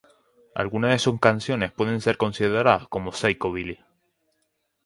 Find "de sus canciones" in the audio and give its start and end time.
0.93-1.71